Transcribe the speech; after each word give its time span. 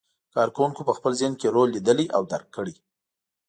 کار 0.33 0.49
کوونکي 0.55 0.81
په 0.85 0.93
خپل 0.97 1.11
ذهن 1.19 1.33
کې 1.39 1.47
رول 1.55 1.69
لیدلی 1.75 2.05
او 2.15 2.21
درک 2.31 2.47
کړی. 2.55 2.75